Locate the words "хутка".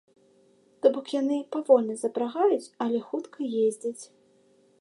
3.11-3.39